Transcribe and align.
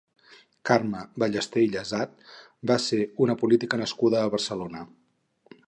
Carme 0.69 1.01
Ballester 1.23 1.63
i 1.65 1.69
Llasat 1.75 2.33
va 2.71 2.79
ser 2.87 3.01
una 3.27 3.37
política 3.45 3.81
nascuda 3.83 4.23
a 4.25 4.33
Barcelona. 4.37 4.83